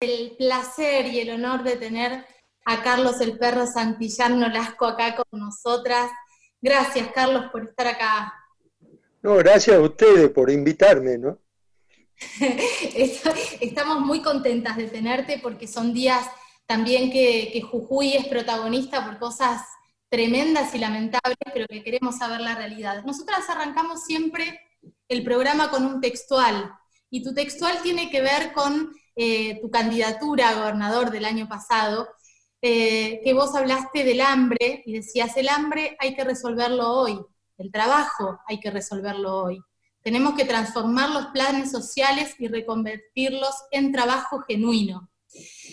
[0.00, 2.26] el placer y el honor de tener
[2.64, 6.10] a Carlos el Perro Santillán Nolasco acá con nosotras.
[6.60, 8.34] Gracias, Carlos, por estar acá.
[9.22, 11.38] No, gracias a ustedes por invitarme, ¿no?
[13.60, 16.26] Estamos muy contentas de tenerte porque son días
[16.66, 19.62] también que, que, Jujuy es protagonista por cosas
[20.08, 23.04] tremendas y lamentables, pero que queremos saber la realidad.
[23.04, 24.60] Nosotras arrancamos siempre
[25.08, 26.72] el programa con un textual,
[27.10, 32.08] y tu textual tiene que ver con eh, tu candidatura a gobernador del año pasado,
[32.62, 37.18] eh, que vos hablaste del hambre y decías, el hambre hay que resolverlo hoy,
[37.58, 39.60] el trabajo hay que resolverlo hoy.
[40.02, 45.10] Tenemos que transformar los planes sociales y reconvertirlos en trabajo genuino.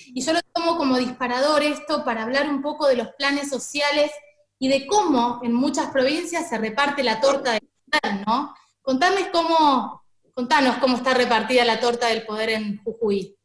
[0.08, 4.12] Y yo lo tomo como disparador esto para hablar un poco de los planes sociales
[4.60, 8.56] y de cómo en muchas provincias se reparte la torta del poder, ¿no?
[8.82, 10.04] Contame cómo,
[10.34, 13.38] contanos cómo está repartida la torta del poder en Jujuy.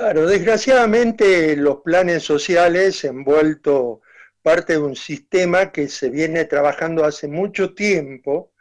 [0.00, 4.00] Claro, desgraciadamente los planes sociales han vuelto
[4.40, 8.54] parte de un sistema que se viene trabajando hace mucho tiempo,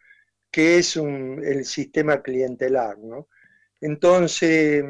[0.52, 2.98] que es el sistema clientelar.
[2.98, 3.30] ¿no?
[3.80, 4.84] Entonces,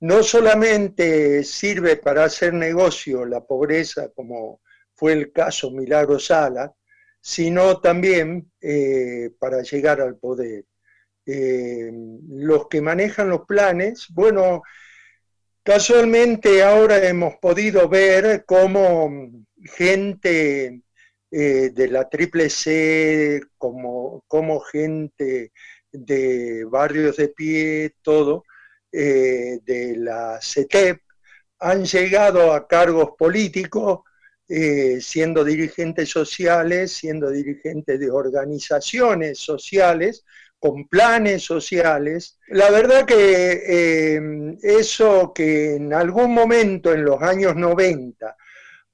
[0.00, 4.62] no solamente sirve para hacer negocio la pobreza, como
[4.94, 6.72] fue el caso Milagro Sala,
[7.20, 10.64] sino también eh, para llegar al poder.
[11.26, 11.92] Eh,
[12.30, 14.62] los que manejan los planes, bueno,
[15.62, 19.30] casualmente ahora hemos podido ver cómo
[19.76, 20.82] gente
[21.30, 24.22] eh, de la Triple C, como,
[24.70, 25.52] gente
[25.92, 28.44] de barrios de pie, todo,
[28.90, 31.00] de la CETEP,
[31.62, 34.00] han llegado a cargos políticos
[34.48, 40.24] eh, siendo dirigentes sociales, siendo dirigentes de organizaciones sociales,
[40.62, 42.38] con planes sociales.
[42.46, 48.36] La verdad que eh, eso que en algún momento en los años 90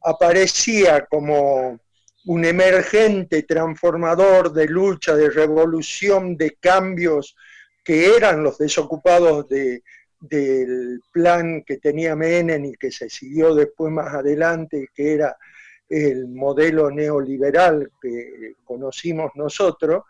[0.02, 1.78] aparecía como
[2.24, 7.36] un emergente transformador de lucha, de revolución, de cambios
[7.85, 9.83] que eran los desocupados de,
[10.20, 15.36] del plan que tenía Menem y que se siguió después más adelante, que era
[15.86, 20.05] el modelo neoliberal que conocimos nosotros,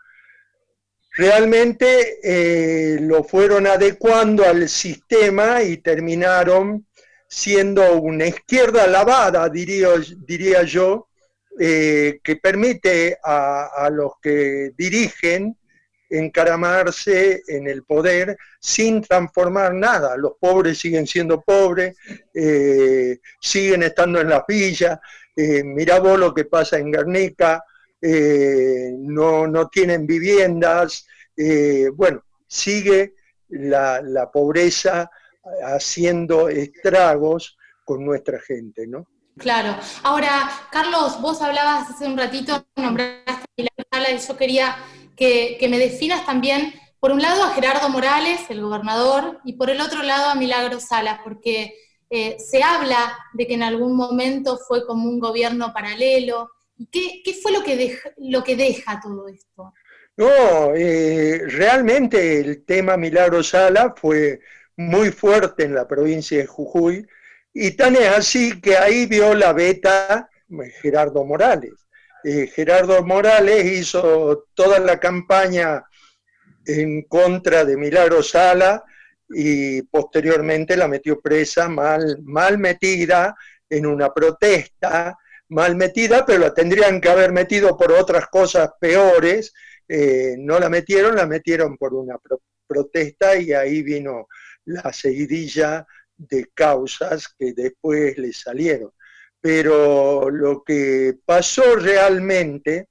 [1.19, 6.87] realmente eh, lo fueron adecuando al sistema y terminaron
[7.27, 11.09] siendo una izquierda lavada, diría, yo,
[11.59, 15.57] eh, que permite a, los que dirigen
[16.09, 20.15] encaramarse en el poder sin transformar nada.
[20.15, 21.97] Los pobres siguen siendo pobres,
[22.33, 24.97] eh, siguen estando en las villas,
[25.35, 27.61] mirá vos lo que pasa en Guernica,
[28.01, 31.05] eh, no, no, tienen viviendas,
[31.35, 33.15] eh, bueno, sigue
[33.49, 35.09] la, la, pobreza
[35.63, 39.07] haciendo estragos con nuestra gente, ¿no?
[39.37, 39.75] Claro.
[40.03, 43.45] Ahora, Carlos, vos hablabas hace un ratito, nombraste
[43.91, 44.77] a y yo quería
[45.15, 49.69] que, que me definas también, por un lado a Gerardo Morales, el gobernador, y por
[49.69, 51.75] el otro lado a Milagro Salas, porque
[52.09, 56.49] eh, se habla de que en algún momento fue como un gobierno paralelo.
[56.91, 59.73] ¿Qué, fue lo que, deja, lo que deja todo esto?
[60.17, 64.39] No, eh, realmente el tema Milagro Sala fue
[64.77, 67.05] muy fuerte en la provincia de Jujuy
[67.53, 71.73] y tan es así que ahí vio la beta eh, Gerardo Morales.
[72.53, 75.85] Gerardo Morales hizo toda la campaña
[76.65, 78.83] en contra de Milagro Sala
[79.29, 83.35] y posteriormente la metió presa mal, mal metida
[83.69, 85.17] en una protesta,
[85.49, 89.53] mal metida, pero la tendrían que haber metido por otras cosas peores.
[89.87, 92.17] Eh, no la metieron, la metieron por una
[92.67, 94.27] protesta y ahí vino
[94.65, 98.91] la seguidilla de causas que después le salieron.
[99.41, 102.87] Pero lo que pasó realmente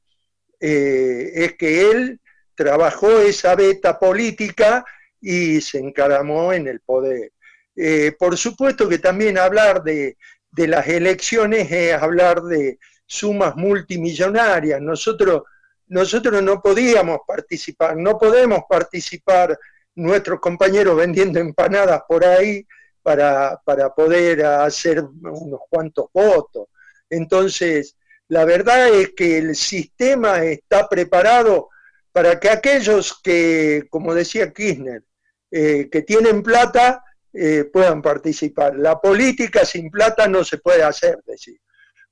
[0.58, 2.20] eh, es que él
[2.54, 4.84] trabajó esa beta política
[5.20, 7.32] y se encaramó en el poder.
[7.76, 10.16] Eh, por supuesto que también hablar de,
[10.56, 14.80] las elecciones es hablar de sumas multimillonarias.
[14.80, 15.42] Nosotros,
[15.86, 19.58] nosotros no podíamos participar, no podemos participar
[19.94, 22.66] nuestros compañeros vendiendo empanadas por ahí
[23.02, 26.68] para, para poder hacer unos cuantos votos.
[27.10, 27.96] Entonces,
[28.28, 31.70] la verdad es que el sistema está preparado
[32.12, 35.02] para que aquellos que, como decía Kirchner,
[35.50, 37.02] eh, que tienen plata
[37.32, 38.76] eh, puedan participar.
[38.76, 41.60] La política sin plata no se puede hacer, decir.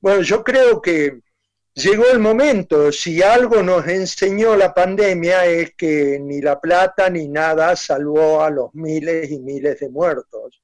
[0.01, 1.21] Bueno, yo creo que
[1.75, 7.29] llegó el momento, si algo nos enseñó la pandemia es que ni la plata ni
[7.29, 10.63] nada salvó a los miles y miles de muertos.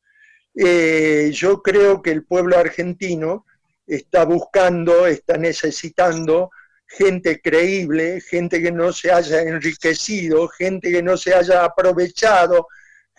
[0.55, 3.47] eh, yo creo que el pueblo argentino
[3.87, 6.51] está buscando, está necesitando
[6.87, 12.67] gente creíble, gente que no se haya enriquecido, gente que no se haya aprovechado,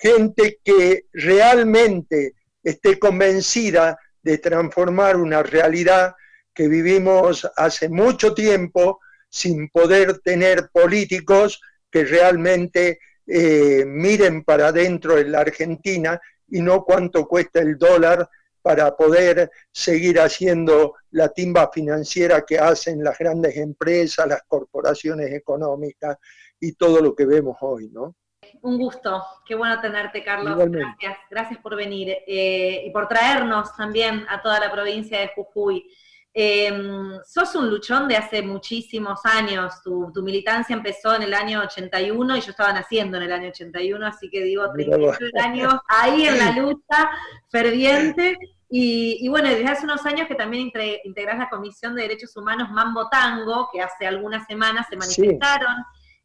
[0.03, 6.13] gente que realmente esté convencida de transformar una realidad
[6.53, 15.17] que vivimos hace mucho tiempo sin poder tener políticos que realmente eh, miren para adentro
[15.17, 18.29] en la Argentina y no cuánto cuesta el dólar
[18.61, 26.17] para poder seguir haciendo la timba financiera que hacen las grandes empresas, las corporaciones económicas
[26.59, 28.17] y todo lo que vemos hoy, ¿no?
[28.63, 30.57] Un gusto, qué bueno tenerte, Carlos.
[30.57, 35.85] Gracias, gracias por venir eh, y por traernos también a toda la provincia de Jujuy.
[36.33, 42.37] Em, sos un luchón de hace muchísimos años, tu, militancia empezó en el año 81
[42.37, 46.39] y yo estaba naciendo en el año 81, así que digo 39 años ahí en
[46.39, 47.09] la lucha
[47.49, 48.37] ferviente.
[48.75, 50.71] Y, bueno, desde hace unos años que también
[51.03, 55.75] integrás la Comisión de Derechos Humanos Mambo Tango, que hace algunas semanas se manifestaron,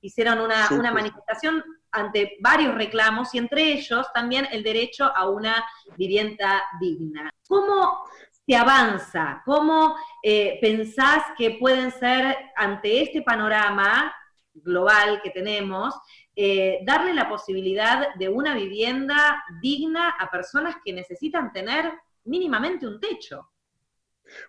[0.01, 1.63] hicieron una, una manifestación
[1.93, 5.65] ante varios reclamos y entre ellos también el derecho a una
[5.97, 7.31] vivienda digna.
[7.47, 8.05] ¿Cómo
[8.47, 9.43] se avanza?
[9.45, 14.15] ¿Cómo eh, pensás que pueden ser, ante este panorama
[14.55, 15.95] global que tenemos,
[16.35, 21.93] eh, darle la posibilidad de una vivienda digna a personas que necesitan tener
[22.25, 23.51] mínimamente un techo?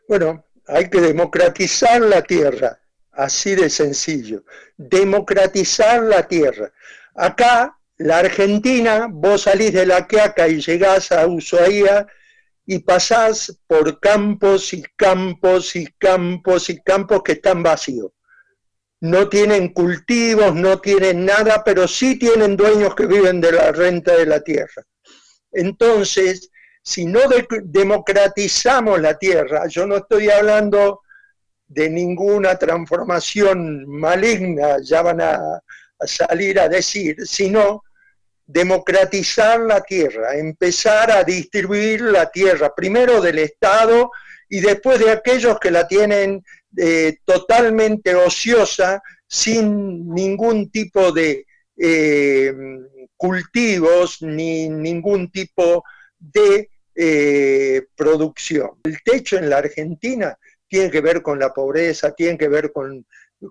[0.07, 2.80] Bueno, hay que democratizar la tierra,
[3.12, 4.44] así de sencillo.
[4.77, 6.71] Democratizar la tierra.
[7.16, 12.08] Acá, la Argentina, vos salís de la Quiaca y llegás a Ushuaia
[12.66, 18.12] y pasás por campos y campos y campos y campos que están vacíos.
[19.02, 24.16] No tienen cultivos, no tienen nada, pero sí tienen dueños que viven de la renta
[24.16, 24.86] de la tierra.
[25.52, 26.52] Entonces,
[26.82, 27.22] si no
[27.64, 31.02] democratizamos la tierra, yo no estoy hablando
[31.68, 35.62] de ninguna transformación maligna, ya van a, a
[36.06, 37.84] salir a decir, sino
[38.46, 44.10] democratizar la tierra, empezar a distribuir la tierra, primero del Estado
[44.50, 46.44] y después de aquellos que la tienen
[46.75, 51.46] eh, totalmente ociosa, sin ningún tipo de
[51.78, 52.54] eh,
[53.16, 55.84] cultivos ni ningún tipo
[56.18, 58.72] de eh, producción.
[58.84, 60.38] El techo en la Argentina
[60.68, 63.06] tiene que ver con la pobreza, tiene que ver con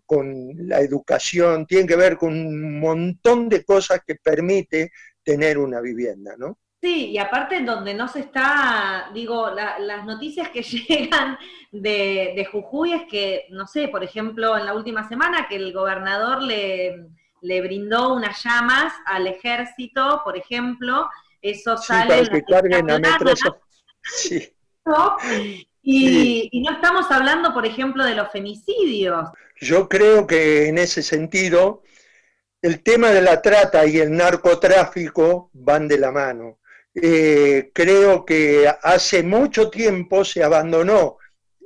[0.05, 4.93] con la educación, tiene que ver con un montón de cosas que permite
[5.23, 6.59] tener una vivienda, ¿no?
[6.81, 11.37] Sí, y aparte donde no se está, digo, las noticias que llegan
[11.73, 16.41] de, Jujuy es que, no sé, por ejemplo, en la última semana que el gobernador
[16.43, 17.09] le,
[17.43, 21.09] le brindó unas llamas al ejército, por ejemplo,
[21.43, 22.25] eso sale...
[22.25, 23.01] Para que carguen a
[24.03, 24.55] Sí.
[25.91, 29.31] Y, y, no estamos hablando, por ejemplo, de los femicidios.
[29.59, 31.83] Yo creo que en ese sentido
[32.61, 36.59] el tema de la trata y el narcotráfico van de la mano.
[36.95, 41.19] Eh, creo que hace mucho tiempo se abandonó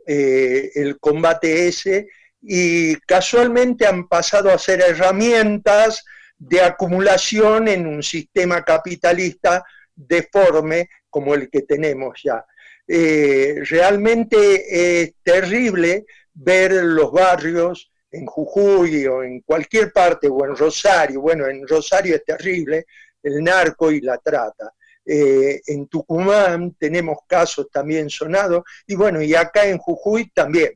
[0.07, 2.09] eh, el combate ese
[2.41, 6.05] y casualmente han pasado a ser herramientas
[6.37, 9.65] de acumulación en un sistema capitalista
[9.95, 12.45] deforme como el que tenemos ya.
[12.95, 20.55] Eh, realmente es terrible ver los barrios en Jujuy o en cualquier parte, o en
[20.55, 22.85] Rosario, bueno, en Rosario es terrible,
[23.23, 24.75] el narco y la trata.
[25.07, 30.73] Eh, en Tucumán tenemos casos también sonados, y bueno, y acá en Jujuy también.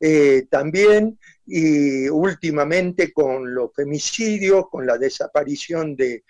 [0.00, 6.24] Eh, también y últimamente con los femicidios, con la desaparición de,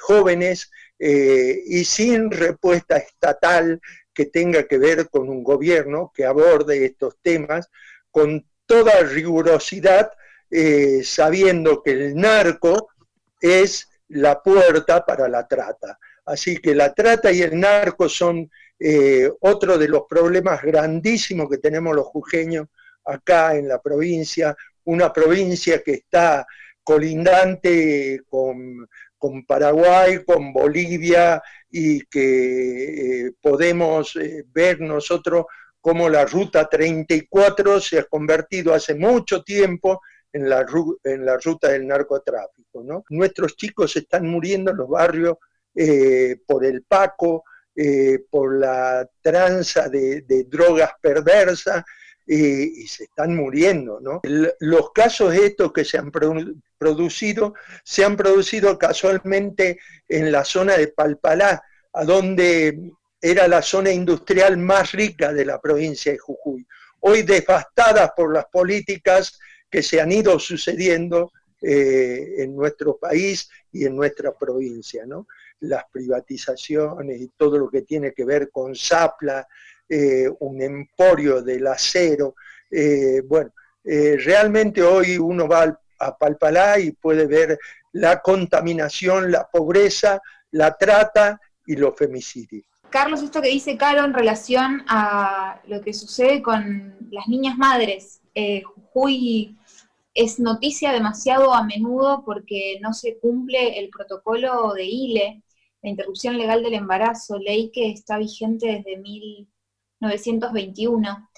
[0.00, 3.80] jóvenes eh, y sin respuesta estatal
[4.18, 7.70] que tenga que ver con un gobierno que aborde estos temas,
[8.10, 10.10] con toda rigurosidad,
[10.50, 12.88] eh, sabiendo que el narco
[13.40, 16.00] es la puerta para la trata.
[16.24, 21.58] Así que la trata y el narco son eh, otro de los problemas grandísimos que
[21.58, 22.66] tenemos los jujeños
[23.04, 26.44] acá en la provincia, una provincia que está
[26.82, 28.88] colindante con,
[29.46, 34.18] Paraguay, con Bolivia y que eh, podemos
[34.52, 35.46] ver nosotros
[35.80, 40.00] cómo la Ruta 34 se ha convertido hace mucho tiempo
[40.32, 40.66] en la,
[41.04, 42.84] en la ruta del narcotráfico.
[43.10, 45.36] Nuestros chicos están muriendo en los barrios
[45.74, 47.44] eh, por el Paco,
[47.74, 51.84] eh, por la tranza de, drogas perversas,
[52.28, 54.00] y se están muriendo.
[54.00, 54.20] ¿no?
[54.60, 60.88] los casos estos que se han producido, se han producido casualmente en la zona de
[60.88, 66.66] Palpalá, a donde era la zona industrial más rica de la provincia de Jujuy.
[67.00, 69.38] Hoy devastada por las políticas
[69.70, 75.26] que se han ido sucediendo eh, en nuestro país y en nuestra provincia, ¿no?
[75.60, 79.46] Las privatizaciones y todo lo que tiene que ver con Zapla,
[79.88, 82.34] eh, un emporio del acero.
[82.70, 83.52] Eh, bueno,
[83.84, 87.58] realmente hoy uno va a Palpalá y puede ver
[87.92, 92.64] la contaminación, la pobreza, la trata y los femicidios.
[92.90, 98.20] Carlos, esto que dice Caro en relación a lo que sucede con las niñas madres,
[98.34, 98.62] eh,
[100.14, 105.42] es noticia demasiado a menudo porque no se cumple el protocolo de ILE,
[105.82, 108.96] la interrupción legal del embarazo, ley que está vigente desde
[110.00, 111.28] 1921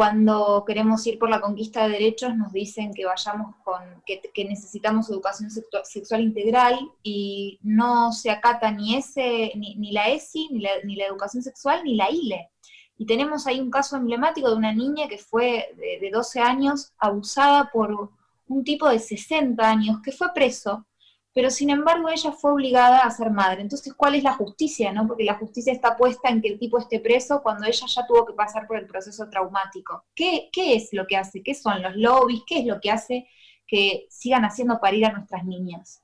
[0.00, 5.10] cuando queremos ir por la conquista de derechos nos dicen que vayamos con, que, necesitamos
[5.10, 10.96] educación sexual integral y no se acata ni ese, ni, la ESI, ni la, ni
[10.96, 12.48] la, educación sexual, ni la ILE.
[12.96, 16.94] Y tenemos ahí un caso emblemático de una niña que fue de, de 12 años
[16.96, 18.10] abusada por
[18.48, 20.86] un tipo de 60 años que fue preso
[21.32, 23.62] pero sin embargo ella fue obligada a ser madre.
[23.62, 24.92] Entonces, ¿cuál es la justicia?
[24.92, 25.06] No?
[25.06, 28.26] Porque la justicia está puesta en que el tipo esté preso cuando ella ya tuvo
[28.26, 30.04] que pasar por el proceso traumático.
[30.14, 31.42] ¿Qué, qué es lo que hace?
[31.42, 32.42] ¿Qué son los lobbies?
[32.46, 33.28] ¿Qué es lo que hace
[33.66, 36.02] que sigan haciendo parir a nuestras niñas?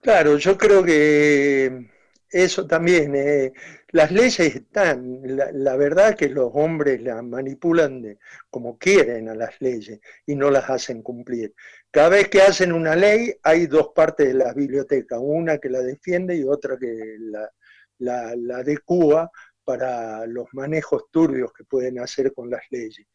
[0.00, 1.91] Claro, yo creo que
[2.32, 3.52] eso también, eh,
[3.88, 8.18] las leyes están, la, verdad que los hombres las manipulan de,
[8.50, 11.54] como quieren a las leyes y no las hacen cumplir.
[11.90, 15.80] Cada vez que hacen una ley hay dos partes de la biblioteca, una que la
[15.80, 17.50] defiende y otra que la,
[17.98, 19.30] la, la adecua
[19.64, 23.06] para los manejos turbios que pueden hacer con las leyes.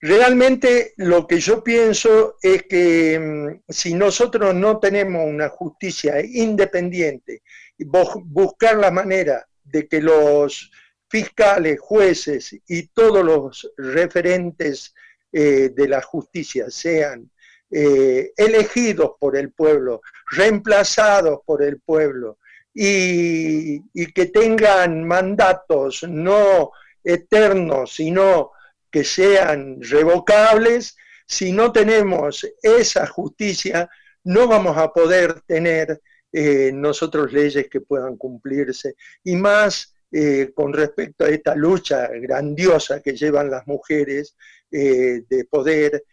[0.00, 7.42] Realmente lo que yo pienso es que mm, si nosotros no tenemos una justicia independiente,
[7.78, 10.70] buscar la manera de que los
[11.08, 14.94] fiscales, jueces y todos los referentes
[15.32, 17.30] eh, de la justicia sean
[17.70, 22.38] eh, elegidos por el pueblo, reemplazados por el pueblo
[22.76, 23.80] y
[24.12, 26.72] que tengan mandatos no
[27.04, 28.50] eternos, sino
[28.94, 30.96] que sean revocables,
[31.26, 33.90] si no tenemos esa justicia,
[34.22, 36.00] no vamos a poder tener
[36.32, 38.94] eh, nosotros leyes que puedan cumplirse.
[39.24, 44.36] Y más eh, con respecto a esta lucha grandiosa que llevan las mujeres
[44.70, 46.04] eh, de poder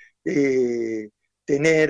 [1.46, 1.88] tener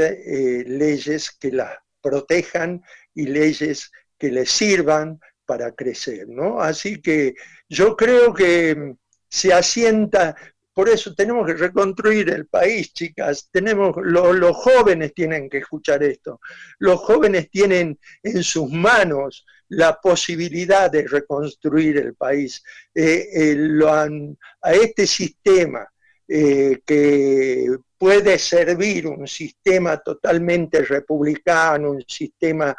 [0.67, 2.83] leyes que las protejan
[3.13, 6.59] y leyes que les sirvan para crecer, ¿no?
[6.59, 7.35] Así que
[7.69, 8.95] yo creo que
[9.31, 10.35] se asienta,
[10.73, 13.49] por eso tenemos que reconstruir el país, chicas.
[13.51, 16.39] Tenemos, los jóvenes tienen que escuchar esto.
[16.79, 22.63] Los jóvenes tienen en sus manos la posibilidad de reconstruir el país.
[22.95, 25.87] Eh, eh, a este sistema
[26.27, 32.75] eh, que puede servir un sistema totalmente republicano, un sistema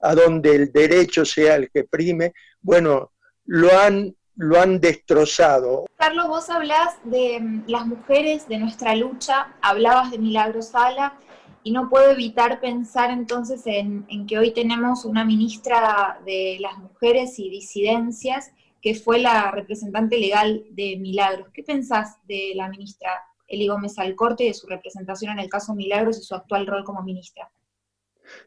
[0.00, 3.12] a donde el derecho sea el que prime, bueno,
[3.46, 5.86] lo han lo han destrozado.
[5.96, 11.18] Carlos, vos hablas de mm, las mujeres, de nuestra lucha, hablabas de Milagro Sala,
[11.66, 17.40] y no puedo evitar pensar entonces en, que hoy tenemos una ministra de las mujeres
[17.40, 21.48] y disidencias que fue la representante legal de Milagros.
[21.52, 23.10] ¿Qué pensás de la ministra
[23.48, 26.84] Eli Gómez Alcorte y de su representación en el caso Milagros y su actual rol
[26.84, 27.50] como ministra?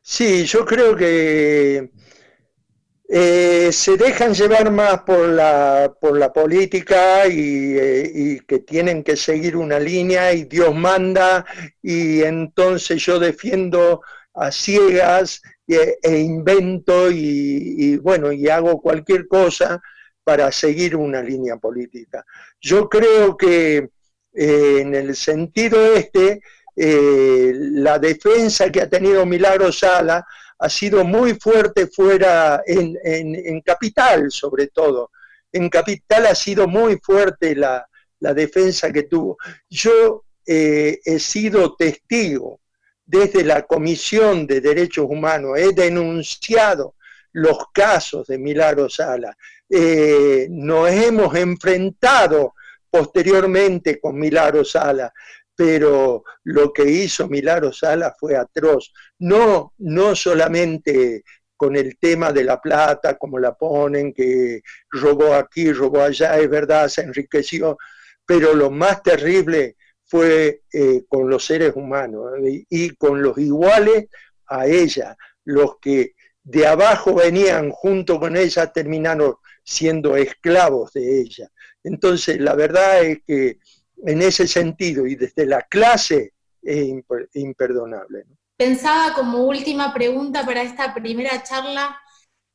[0.02, 1.92] Sí, yo creo que
[3.12, 9.18] eh, se dejan llevar más por la, por la política eh, y, que tienen que
[9.18, 11.44] seguir una línea y Dios manda
[11.82, 14.04] y entonces yo defiendo
[14.36, 19.82] a ciegas e, e invento y, bueno, y hago cualquier cosa
[20.24, 22.24] para seguir una línea política.
[22.62, 23.90] Yo creo que
[24.34, 26.42] eh, en el sentido este,
[26.76, 30.24] la defensa que ha tenido Milagro Sala
[30.60, 35.12] ha sido muy fuerte fuera, en, Capital sobre todo.
[35.52, 37.86] En Capital ha sido muy fuerte la,
[38.20, 39.38] defensa que tuvo.
[39.70, 42.60] Yo eh, he sido testigo
[43.06, 46.96] desde la Comisión de Derechos Humanos, he denunciado
[47.32, 49.36] los casos de Milagro Sala.
[49.70, 52.54] Eh, nos hemos enfrentado
[52.90, 55.14] posteriormente con Milagro Sala
[55.60, 58.94] pero lo que hizo Milagro Sala fue atroz.
[59.18, 61.26] No, no solamente
[61.58, 66.50] con el tema de la plata, como la ponen, que robó aquí, robó allá, es
[66.50, 67.78] verdad, se enriqueció,
[68.26, 69.76] pero lo más terrible
[70.06, 72.64] fue eh, con los seres humanos ¿eh?
[72.70, 74.06] y con los iguales
[74.48, 81.50] a ella, los que de abajo venían junto con ella terminaron siendo esclavos de ella.
[81.84, 83.60] Entonces, la verdad es que
[84.06, 86.88] en ese sentido y desde la clase es
[87.34, 88.26] imperdonable.
[88.58, 91.98] Pensaba como última pregunta para esta primera charla,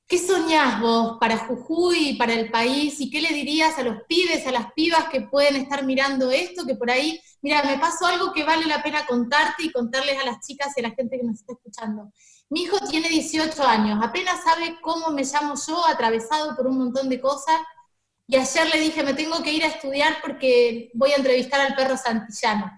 [0.06, 3.00] ¿qué soñás vos para Jujuy para el país?
[3.00, 6.66] ¿Y qué le dirías a los pibes, a las pibas que pueden estar mirando esto,
[6.66, 10.26] que por ahí, mira, me pasó algo que vale la pena contarte y contarles a
[10.26, 12.12] las chicas y a la gente que nos está escuchando.
[12.50, 17.08] Mi hijo tiene 18 años, apenas sabe cómo me llamo yo, atravesado por un montón
[17.08, 17.58] de cosas,
[18.26, 21.74] y ayer le dije, me tengo que ir a estudiar porque voy a entrevistar al
[21.74, 22.70] perro Santillano.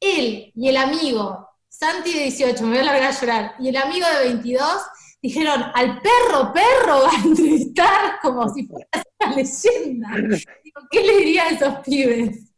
[0.00, 3.76] Él y el amigo, Santi de 18, me voy a largar a llorar, y el
[3.76, 4.62] amigo de 22,
[5.20, 8.88] dijeron, al perro, perro va a entrevistar como si fuera
[9.20, 10.40] una leyenda.
[10.90, 12.52] ¿Qué le diría a esos pibes?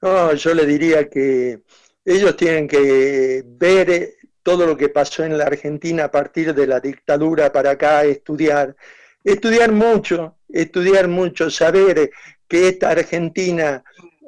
[0.00, 1.62] No, yo le diría que
[2.04, 6.78] ellos tienen que ver todo lo que pasó en la Argentina a partir de la
[6.78, 8.76] dictadura para acá, estudiar,
[9.24, 12.10] estudiar mucho, estudiar mucho, saber
[12.48, 13.82] que esta Argentina,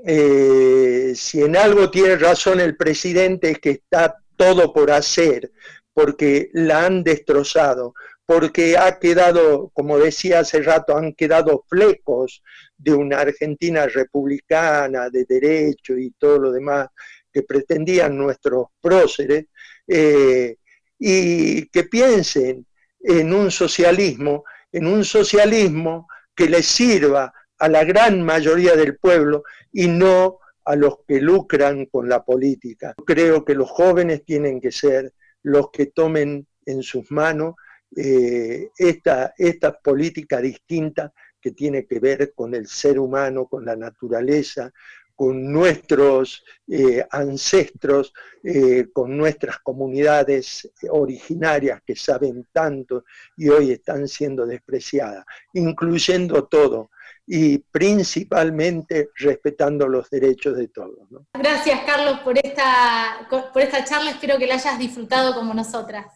[0.05, 5.53] eh, si en algo tiene razón el presidente, es que está todo por hacer,
[5.95, 7.95] porque la han destrozado,
[8.27, 12.43] porque ha quedado, como decía hace rato, han quedado flecos
[12.77, 16.89] de una Argentina republicana, de derecho y todo lo demás
[17.33, 19.47] que pretendían nuestros próceres,
[19.87, 20.57] eh,
[20.99, 22.67] y que piensen
[23.01, 29.43] en un socialismo, en un socialismo que les sirva a la gran mayoría del pueblo
[29.73, 32.95] y no a los que lucran con la política.
[33.07, 35.13] Creo que los jóvenes tienen que ser
[35.43, 37.55] los que tomen en sus manos
[37.97, 43.77] eh, esta, esta política distinta que tiene que ver con el ser humano, con la
[43.77, 44.73] naturaleza,
[45.17, 48.13] con nuestros eh, ancestros,
[48.45, 53.05] eh, con nuestras comunidades originarias que saben tanto
[53.37, 56.91] y hoy están siendo despreciadas, incluyendo todo
[57.27, 61.09] y principalmente respetando los derechos de todos.
[61.35, 66.07] Gracias Carlos por esta, por esta charla, espero que la hayas disfrutado como nosotras.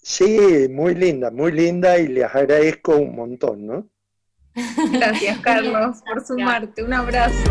[0.00, 3.88] Sí, muy linda, muy linda y les agradezco un montón, ¿no?
[4.92, 7.50] Gracias Carlos por sumarte, un abrazo.